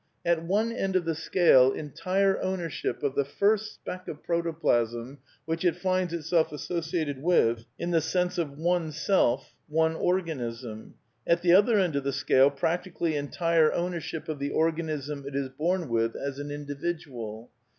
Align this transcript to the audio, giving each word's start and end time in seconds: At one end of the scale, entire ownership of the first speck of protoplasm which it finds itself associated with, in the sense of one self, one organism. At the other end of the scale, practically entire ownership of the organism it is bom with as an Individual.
At 0.25 0.41
one 0.43 0.71
end 0.71 0.95
of 0.95 1.05
the 1.05 1.13
scale, 1.13 1.71
entire 1.71 2.41
ownership 2.41 3.03
of 3.03 3.13
the 3.13 3.23
first 3.23 3.71
speck 3.75 4.07
of 4.07 4.23
protoplasm 4.23 5.19
which 5.45 5.63
it 5.63 5.75
finds 5.75 6.11
itself 6.11 6.51
associated 6.51 7.21
with, 7.21 7.65
in 7.77 7.91
the 7.91 8.01
sense 8.01 8.39
of 8.39 8.57
one 8.57 8.91
self, 8.91 9.53
one 9.67 9.93
organism. 9.95 10.95
At 11.27 11.43
the 11.43 11.53
other 11.53 11.77
end 11.77 11.95
of 11.95 12.03
the 12.03 12.13
scale, 12.13 12.49
practically 12.49 13.15
entire 13.15 13.71
ownership 13.71 14.27
of 14.27 14.39
the 14.39 14.49
organism 14.49 15.23
it 15.27 15.35
is 15.35 15.49
bom 15.49 15.87
with 15.87 16.15
as 16.15 16.39
an 16.39 16.49
Individual. 16.49 17.51